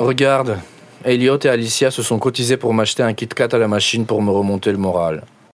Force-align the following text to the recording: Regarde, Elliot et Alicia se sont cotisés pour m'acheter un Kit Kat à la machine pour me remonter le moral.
Regarde, 0.00 0.56
Elliot 1.04 1.38
et 1.44 1.48
Alicia 1.50 1.90
se 1.90 2.02
sont 2.02 2.18
cotisés 2.18 2.56
pour 2.56 2.72
m'acheter 2.72 3.02
un 3.02 3.12
Kit 3.12 3.28
Kat 3.28 3.48
à 3.52 3.58
la 3.58 3.68
machine 3.68 4.06
pour 4.06 4.22
me 4.22 4.30
remonter 4.30 4.72
le 4.72 4.78
moral. 4.78 5.24